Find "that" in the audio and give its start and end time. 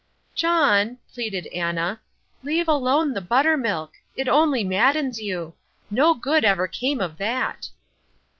7.19-7.69